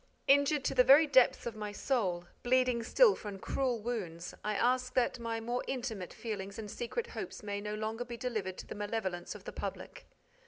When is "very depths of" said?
0.83-1.55